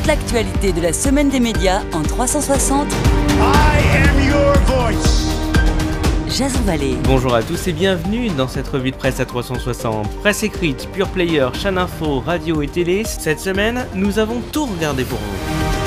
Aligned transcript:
toute 0.00 0.06
l'actualité 0.06 0.72
de 0.72 0.80
la 0.80 0.92
semaine 0.92 1.28
des 1.28 1.40
médias 1.40 1.82
en 1.92 2.02
360. 2.02 2.88
I 2.90 2.94
am 3.96 4.28
your 4.28 4.54
voice. 4.66 5.26
Jason 6.28 6.60
Vallée. 6.60 6.96
Bonjour 7.04 7.34
à 7.34 7.42
tous 7.42 7.66
et 7.68 7.72
bienvenue 7.72 8.28
dans 8.30 8.48
cette 8.48 8.68
revue 8.68 8.92
de 8.92 8.96
presse 8.96 9.20
à 9.20 9.26
360. 9.26 10.08
Presse 10.20 10.42
écrite, 10.42 10.88
Pure 10.92 11.08
Player, 11.08 11.48
chaîne 11.54 11.76
info, 11.76 12.20
radio 12.20 12.62
et 12.62 12.68
télé. 12.68 13.04
Cette 13.04 13.40
semaine, 13.40 13.86
nous 13.94 14.18
avons 14.18 14.40
tout 14.52 14.66
regardé 14.66 15.04
pour 15.04 15.18
vous. 15.18 15.79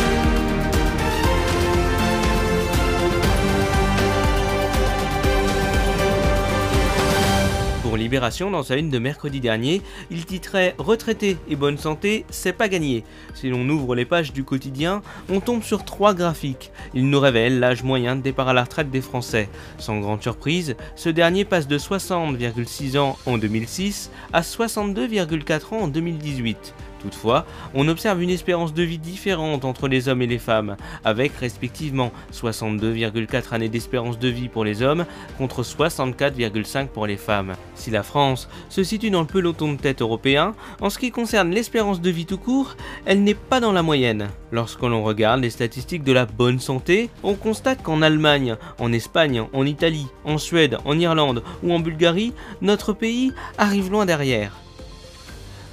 Libération, 7.95 8.51
dans 8.51 8.63
sa 8.63 8.75
une 8.75 8.89
de 8.89 8.99
mercredi 8.99 9.39
dernier, 9.39 9.81
il 10.11 10.25
titrait 10.25 10.75
Retraité 10.77 11.37
et 11.49 11.55
bonne 11.55 11.77
santé, 11.77 12.25
c'est 12.29 12.53
pas 12.53 12.67
gagné. 12.67 13.03
Si 13.33 13.49
l'on 13.49 13.67
ouvre 13.69 13.95
les 13.95 14.05
pages 14.05 14.33
du 14.33 14.43
quotidien, 14.43 15.01
on 15.29 15.39
tombe 15.39 15.63
sur 15.63 15.85
trois 15.85 16.13
graphiques. 16.13 16.71
Il 16.93 17.09
nous 17.09 17.19
révèle 17.19 17.59
l'âge 17.59 17.83
moyen 17.83 18.15
de 18.15 18.21
départ 18.21 18.47
à 18.47 18.53
la 18.53 18.63
retraite 18.63 18.91
des 18.91 19.01
Français. 19.01 19.49
Sans 19.77 19.99
grande 19.99 20.21
surprise, 20.21 20.75
ce 20.95 21.09
dernier 21.09 21.45
passe 21.45 21.67
de 21.67 21.77
60,6 21.77 22.97
ans 22.97 23.17
en 23.25 23.37
2006 23.37 24.11
à 24.31 24.41
62,4 24.41 25.73
ans 25.73 25.81
en 25.83 25.87
2018. 25.87 26.73
Toutefois, 27.03 27.45
on 27.73 27.89
observe 27.89 28.21
une 28.21 28.29
espérance 28.29 28.73
de 28.73 28.81
vie 28.81 28.97
différente 28.97 29.65
entre 29.65 29.89
les 29.89 30.07
hommes 30.07 30.21
et 30.21 30.27
les 30.27 30.39
femmes, 30.39 30.77
avec 31.03 31.33
respectivement 31.35 32.13
62,4 32.33 33.53
années 33.53 33.67
d'espérance 33.67 34.17
de 34.17 34.29
vie 34.29 34.47
pour 34.47 34.63
les 34.63 34.81
hommes 34.81 35.05
contre 35.37 35.63
64,5 35.63 36.87
pour 36.87 37.05
les 37.05 37.17
femmes. 37.17 37.55
Si 37.75 37.91
la 37.91 38.03
France 38.03 38.47
se 38.69 38.83
situe 38.83 39.09
dans 39.09 39.19
le 39.19 39.27
peloton 39.27 39.73
de 39.73 39.77
tête 39.77 40.01
européen, 40.01 40.55
en 40.79 40.89
ce 40.89 40.97
qui 40.97 41.11
concerne 41.11 41.51
l'espérance 41.51 41.99
de 41.99 42.09
vie 42.09 42.25
tout 42.25 42.37
court, 42.37 42.77
elle 43.05 43.23
n'est 43.23 43.33
pas 43.33 43.59
dans 43.59 43.73
la 43.73 43.83
moyenne. 43.83 44.29
Lorsque 44.53 44.83
l'on 44.83 45.03
regarde 45.03 45.41
les 45.41 45.49
statistiques 45.49 46.03
de 46.03 46.13
la 46.13 46.25
bonne 46.25 46.59
santé, 46.59 47.09
on 47.21 47.33
constate 47.33 47.83
qu'en 47.83 48.01
Allemagne, 48.01 48.55
en 48.79 48.93
Espagne, 48.93 49.43
en 49.51 49.65
Italie, 49.65 50.07
en 50.23 50.37
Suède, 50.37 50.77
en 50.85 50.97
Irlande 50.97 51.43
ou 51.63 51.73
en 51.73 51.79
Bulgarie, 51.79 52.33
notre 52.61 52.93
pays 52.93 53.33
arrive 53.57 53.91
loin 53.91 54.05
derrière. 54.05 54.62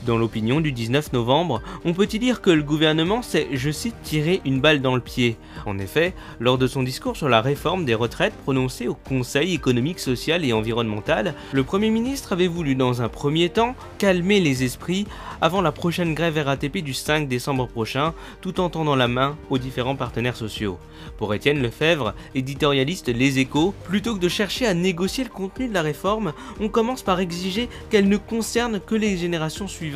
Dans 0.06 0.16
l'opinion 0.16 0.62
du 0.62 0.72
19 0.72 1.12
novembre, 1.12 1.60
on 1.84 1.92
peut 1.92 2.08
y 2.10 2.18
lire 2.18 2.40
que 2.40 2.48
le 2.48 2.62
gouvernement 2.62 3.20
s'est, 3.20 3.48
je 3.52 3.70
cite, 3.70 3.94
tiré 4.02 4.40
une 4.46 4.60
balle 4.60 4.80
dans 4.80 4.94
le 4.94 5.02
pied. 5.02 5.36
En 5.66 5.78
effet, 5.78 6.14
lors 6.38 6.56
de 6.56 6.66
son 6.66 6.82
discours 6.82 7.18
sur 7.18 7.28
la 7.28 7.42
réforme 7.42 7.84
des 7.84 7.94
retraites 7.94 8.32
prononcé 8.44 8.88
au 8.88 8.94
Conseil 8.94 9.52
économique, 9.52 10.00
social 10.00 10.42
et 10.46 10.54
environnemental, 10.54 11.34
le 11.52 11.64
Premier 11.64 11.90
ministre 11.90 12.32
avait 12.32 12.46
voulu 12.46 12.76
dans 12.76 13.02
un 13.02 13.10
premier 13.10 13.50
temps 13.50 13.74
calmer 13.98 14.40
les 14.40 14.64
esprits 14.64 15.06
avant 15.42 15.60
la 15.60 15.72
prochaine 15.72 16.14
grève 16.14 16.38
RATP 16.38 16.78
du 16.78 16.94
5 16.94 17.28
décembre 17.28 17.66
prochain, 17.66 18.14
tout 18.40 18.58
en 18.60 18.70
tendant 18.70 18.96
la 18.96 19.08
main 19.08 19.36
aux 19.50 19.58
différents 19.58 19.96
partenaires 19.96 20.36
sociaux. 20.36 20.78
Pour 21.18 21.34
Étienne 21.34 21.62
Lefebvre, 21.62 22.14
éditorialiste 22.34 23.08
Les 23.08 23.38
Échos, 23.38 23.74
plutôt 23.84 24.14
que 24.14 24.20
de 24.20 24.28
chercher 24.28 24.66
à 24.66 24.74
négocier 24.74 25.24
le 25.24 25.30
contenu 25.30 25.68
de 25.68 25.74
la 25.74 25.82
réforme, 25.82 26.32
on 26.60 26.68
commence 26.68 27.02
par 27.02 27.20
exiger 27.20 27.68
qu'elle 27.90 28.08
ne 28.08 28.18
concerne 28.18 28.80
que 28.80 28.94
les 28.94 29.16
générations 29.16 29.68
suivantes 29.68 29.89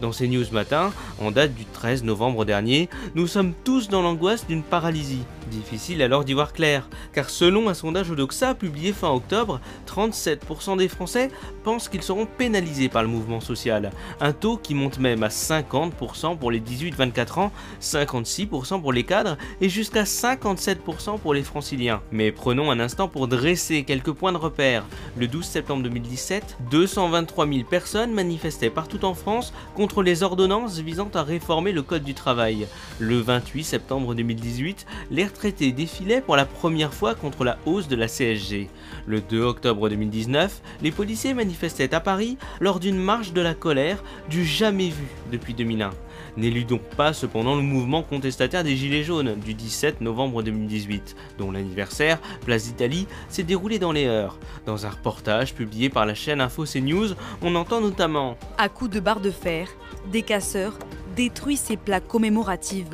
dans 0.00 0.12
ces 0.12 0.28
news 0.28 0.44
matin, 0.52 0.92
en 1.20 1.30
date 1.30 1.54
du 1.54 1.64
13 1.64 2.04
novembre 2.04 2.44
dernier, 2.44 2.88
nous 3.14 3.26
sommes 3.26 3.52
tous 3.64 3.88
dans 3.88 4.02
l'angoisse 4.02 4.46
d'une 4.46 4.62
paralysie. 4.62 5.24
Difficile 5.50 6.02
alors 6.02 6.24
d'y 6.24 6.32
voir 6.32 6.52
clair, 6.52 6.88
car 7.12 7.30
selon 7.30 7.68
un 7.68 7.74
sondage 7.74 8.10
Odoxa 8.10 8.54
publié 8.54 8.92
fin 8.92 9.10
octobre, 9.10 9.60
37% 9.86 10.76
des 10.76 10.88
Français 10.88 11.30
pensent 11.62 11.88
qu'ils 11.88 12.02
seront 12.02 12.26
pénalisés 12.26 12.88
par 12.88 13.02
le 13.02 13.08
mouvement 13.08 13.40
social, 13.40 13.92
un 14.20 14.32
taux 14.32 14.56
qui 14.56 14.74
monte 14.74 14.98
même 14.98 15.22
à 15.22 15.28
50% 15.28 16.36
pour 16.36 16.50
les 16.50 16.60
18-24 16.60 17.38
ans, 17.38 17.52
56% 17.80 18.80
pour 18.80 18.92
les 18.92 19.04
cadres 19.04 19.36
et 19.60 19.68
jusqu'à 19.68 20.02
57% 20.02 21.20
pour 21.20 21.32
les 21.32 21.44
franciliens. 21.44 22.02
Mais 22.10 22.32
prenons 22.32 22.72
un 22.72 22.80
instant 22.80 23.06
pour 23.06 23.28
dresser 23.28 23.84
quelques 23.84 24.12
points 24.12 24.32
de 24.32 24.38
repère. 24.38 24.84
Le 25.16 25.28
12 25.28 25.44
septembre 25.44 25.84
2017, 25.84 26.56
223 26.70 27.46
000 27.46 27.60
personnes 27.64 28.12
manifestaient 28.12 28.70
partout 28.70 29.04
en 29.04 29.14
France 29.14 29.52
contre 29.76 30.02
les 30.02 30.24
ordonnances 30.24 30.78
visant 30.78 31.10
à 31.14 31.22
réformer 31.22 31.70
le 31.70 31.82
Code 31.82 32.04
du 32.04 32.14
travail. 32.14 32.66
Le 32.98 33.20
28 33.20 33.62
septembre 33.62 34.14
2018, 34.14 34.86
les 35.10 35.35
retraités 35.36 35.72
défilaient 35.72 36.22
pour 36.22 36.34
la 36.34 36.46
première 36.46 36.94
fois 36.94 37.14
contre 37.14 37.44
la 37.44 37.58
hausse 37.66 37.88
de 37.88 37.96
la 37.96 38.08
CSG. 38.08 38.70
Le 39.06 39.20
2 39.20 39.42
octobre 39.42 39.88
2019, 39.90 40.62
les 40.82 40.90
policiers 40.90 41.34
manifestaient 41.34 41.94
à 41.94 42.00
Paris 42.00 42.38
lors 42.58 42.80
d'une 42.80 42.96
marche 42.96 43.32
de 43.32 43.42
la 43.42 43.54
colère 43.54 44.02
du 44.30 44.46
jamais 44.46 44.88
vu 44.88 45.06
depuis 45.30 45.52
2001. 45.52 45.90
N'éludons 46.38 46.80
pas 46.96 47.12
cependant 47.12 47.54
le 47.54 47.62
mouvement 47.62 48.02
contestataire 48.02 48.64
des 48.64 48.76
Gilets 48.76 49.04
jaunes 49.04 49.34
du 49.36 49.52
17 49.52 50.00
novembre 50.00 50.42
2018, 50.42 51.16
dont 51.38 51.50
l'anniversaire, 51.50 52.18
place 52.44 52.64
d'Italie, 52.64 53.06
s'est 53.28 53.42
déroulé 53.42 53.78
dans 53.78 53.92
les 53.92 54.06
heures. 54.06 54.38
Dans 54.64 54.86
un 54.86 54.90
reportage 54.90 55.54
publié 55.54 55.90
par 55.90 56.06
la 56.06 56.14
chaîne 56.14 56.40
Info 56.40 56.64
CNews, 56.64 57.14
on 57.42 57.54
entend 57.54 57.82
notamment 57.82 58.38
À 58.56 58.70
coups 58.70 58.90
de 58.90 59.00
barre 59.00 59.20
de 59.20 59.30
fer, 59.30 59.68
des 60.10 60.22
casseurs 60.22 60.78
détruisent 61.14 61.60
ces 61.60 61.76
plaques 61.76 62.08
commémoratives. 62.08 62.88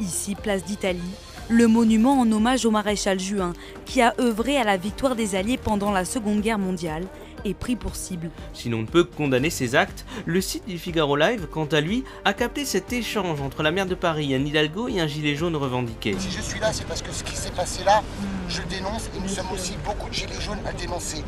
Ici, 0.00 0.34
place 0.34 0.64
d'Italie, 0.64 1.00
le 1.48 1.66
monument 1.66 2.20
en 2.20 2.30
hommage 2.32 2.64
au 2.64 2.70
maréchal 2.70 3.20
Juin, 3.20 3.52
qui 3.92 4.00
a 4.00 4.14
œuvré 4.18 4.56
à 4.56 4.64
la 4.64 4.78
victoire 4.78 5.14
des 5.14 5.34
Alliés 5.34 5.58
pendant 5.58 5.90
la 5.92 6.06
Seconde 6.06 6.40
Guerre 6.40 6.58
mondiale, 6.58 7.04
est 7.44 7.52
pris 7.52 7.76
pour 7.76 7.94
cible. 7.94 8.30
Si 8.54 8.70
l'on 8.70 8.78
ne 8.78 8.86
peut 8.86 9.04
condamner 9.04 9.50
ces 9.50 9.74
actes, 9.74 10.06
le 10.24 10.40
site 10.40 10.66
du 10.66 10.78
Figaro 10.78 11.14
Live, 11.14 11.46
quant 11.50 11.66
à 11.66 11.82
lui, 11.82 12.02
a 12.24 12.32
capté 12.32 12.64
cet 12.64 12.90
échange 12.94 13.42
entre 13.42 13.62
la 13.62 13.70
maire 13.70 13.84
de 13.84 13.94
Paris, 13.94 14.34
un 14.34 14.42
Hidalgo 14.46 14.88
et 14.88 14.98
un 14.98 15.06
gilet 15.06 15.34
jaune 15.34 15.56
revendiqué. 15.56 16.16
Si 16.18 16.30
je 16.30 16.40
suis 16.40 16.58
là, 16.58 16.72
c'est 16.72 16.86
parce 16.86 17.02
que 17.02 17.12
ce 17.12 17.22
qui 17.22 17.36
s'est 17.36 17.50
passé 17.50 17.84
là, 17.84 18.02
je 18.48 18.62
dénonce 18.62 19.10
et 19.14 19.20
nous 19.20 19.28
sommes 19.28 19.52
aussi 19.52 19.74
beaucoup 19.84 20.08
de 20.08 20.14
gilets 20.14 20.40
jaunes 20.40 20.60
à 20.66 20.72
dénoncer. 20.72 21.22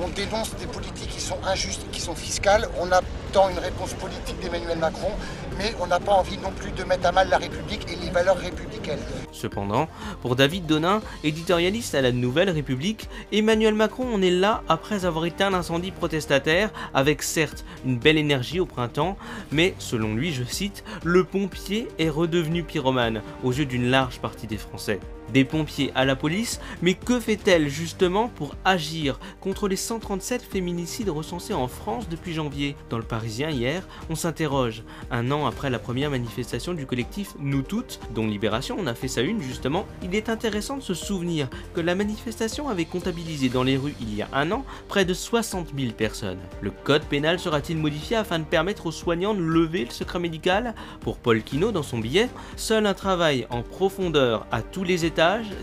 On 0.00 0.08
dénonce 0.08 0.54
des 0.56 0.66
politiques 0.66 1.08
qui 1.08 1.20
sont 1.20 1.38
injustes, 1.44 1.86
qui 1.90 2.00
sont 2.00 2.14
fiscales. 2.14 2.68
On 2.78 2.92
attend 2.92 3.48
une 3.48 3.58
réponse 3.58 3.94
politique 3.94 4.38
d'Emmanuel 4.40 4.78
Macron, 4.78 5.10
mais 5.58 5.74
on 5.80 5.86
n'a 5.86 5.98
pas 5.98 6.12
envie 6.12 6.36
non 6.38 6.52
plus 6.52 6.70
de 6.70 6.84
mettre 6.84 7.06
à 7.08 7.12
mal 7.12 7.30
la 7.30 7.38
République 7.38 7.90
et 7.90 7.96
les 7.96 8.10
valeurs 8.10 8.36
républicaines. 8.36 9.00
Cependant, 9.32 9.88
pour 10.20 10.36
David 10.36 10.66
Donin, 10.66 11.00
éditorialiste 11.24 11.94
à 11.96 12.02
la 12.02 12.12
Nouvelle 12.12 12.50
République, 12.50 13.08
Emmanuel 13.32 13.74
Macron 13.74 14.14
en 14.14 14.22
est 14.22 14.30
là 14.30 14.62
après 14.68 15.04
avoir 15.04 15.24
éteint 15.24 15.50
l'incendie 15.50 15.90
protestataire, 15.90 16.70
avec 16.94 17.22
certes 17.22 17.64
une 17.84 17.98
belle 17.98 18.18
énergie 18.18 18.60
au 18.60 18.66
printemps, 18.66 19.16
mais 19.50 19.74
selon 19.78 20.14
lui, 20.14 20.32
je 20.32 20.44
cite, 20.44 20.84
le 21.04 21.24
pompier 21.24 21.88
est 21.98 22.10
redevenu 22.10 22.62
pyromane 22.62 23.22
aux 23.42 23.52
yeux 23.52 23.66
d'une 23.66 23.90
large 23.90 24.20
partie 24.20 24.46
des 24.46 24.58
Français. 24.58 25.00
Des 25.32 25.44
pompiers 25.44 25.92
à 25.94 26.04
la 26.04 26.16
police, 26.16 26.60
mais 26.82 26.94
que 26.94 27.18
fait-elle 27.20 27.68
justement 27.68 28.28
pour 28.28 28.54
agir 28.64 29.18
contre 29.40 29.68
les 29.68 29.76
137 29.76 30.42
féminicides 30.42 31.08
recensés 31.08 31.54
en 31.54 31.68
France 31.68 32.08
depuis 32.08 32.32
janvier? 32.32 32.76
Dans 32.90 32.98
le 32.98 33.04
Parisien 33.04 33.50
hier, 33.50 33.86
on 34.08 34.14
s'interroge. 34.14 34.82
Un 35.10 35.30
an 35.30 35.46
après 35.46 35.70
la 35.70 35.78
première 35.78 36.10
manifestation 36.10 36.74
du 36.74 36.86
collectif 36.86 37.34
Nous 37.38 37.62
Toutes, 37.62 38.00
dont 38.14 38.26
Libération 38.26 38.76
on 38.78 38.86
a 38.86 38.94
fait 38.94 39.08
sa 39.08 39.22
une 39.22 39.40
justement, 39.40 39.86
il 40.02 40.14
est 40.14 40.28
intéressant 40.28 40.76
de 40.76 40.82
se 40.82 40.94
souvenir 40.94 41.48
que 41.74 41.80
la 41.80 41.94
manifestation 41.94 42.68
avait 42.68 42.84
comptabilisé 42.84 43.48
dans 43.48 43.62
les 43.62 43.76
rues 43.76 43.94
il 44.00 44.14
y 44.14 44.22
a 44.22 44.28
un 44.32 44.50
an 44.52 44.64
près 44.88 45.04
de 45.04 45.14
60 45.14 45.68
000 45.76 45.92
personnes. 45.92 46.38
Le 46.60 46.70
code 46.70 47.04
pénal 47.04 47.38
sera-t-il 47.38 47.78
modifié 47.78 48.16
afin 48.16 48.38
de 48.38 48.44
permettre 48.44 48.86
aux 48.86 48.92
soignants 48.92 49.34
de 49.34 49.40
lever 49.40 49.84
le 49.84 49.90
secret 49.90 50.18
médical? 50.18 50.74
Pour 51.00 51.18
Paul 51.18 51.42
Quinault 51.42 51.72
dans 51.72 51.82
son 51.82 51.98
billet, 51.98 52.28
seul 52.56 52.86
un 52.86 52.94
travail 52.94 53.46
en 53.50 53.62
profondeur 53.62 54.46
à 54.50 54.62
tous 54.62 54.84
les 54.84 55.04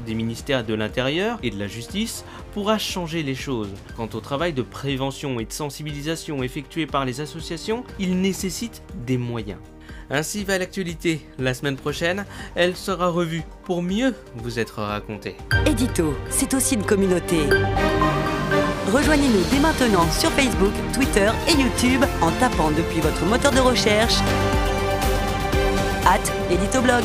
des 0.05 0.15
ministères 0.15 0.65
de 0.65 0.73
l'Intérieur 0.73 1.37
et 1.43 1.51
de 1.51 1.59
la 1.59 1.67
Justice 1.67 2.25
pourra 2.53 2.77
changer 2.77 3.21
les 3.21 3.35
choses. 3.35 3.69
Quant 3.95 4.09
au 4.13 4.19
travail 4.19 4.53
de 4.53 4.63
prévention 4.63 5.39
et 5.39 5.45
de 5.45 5.51
sensibilisation 5.51 6.41
effectué 6.41 6.87
par 6.87 7.05
les 7.05 7.21
associations, 7.21 7.83
il 7.99 8.19
nécessite 8.19 8.81
des 9.05 9.17
moyens. 9.17 9.59
Ainsi 10.09 10.43
va 10.43 10.57
l'actualité. 10.57 11.21
La 11.37 11.53
semaine 11.53 11.75
prochaine, 11.75 12.25
elle 12.55 12.75
sera 12.75 13.09
revue 13.09 13.43
pour 13.63 13.83
mieux 13.83 14.15
vous 14.35 14.59
être 14.59 14.81
racontée. 14.81 15.35
Édito, 15.67 16.15
c'est 16.29 16.53
aussi 16.53 16.75
une 16.75 16.85
communauté. 16.85 17.37
Rejoignez-nous 18.91 19.43
dès 19.51 19.59
maintenant 19.59 20.09
sur 20.11 20.29
Facebook, 20.31 20.73
Twitter 20.93 21.29
et 21.47 21.53
YouTube 21.53 22.03
en 22.21 22.31
tapant 22.39 22.71
depuis 22.71 23.01
votre 23.01 23.23
moteur 23.25 23.51
de 23.51 23.59
recherche 23.59 24.15
at 26.05 26.51
Éditoblog. 26.51 27.03